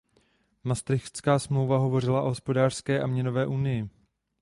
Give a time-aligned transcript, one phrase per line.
[0.63, 3.89] Maastrichtská smlouva hovořila o hospodářské a měnové unii.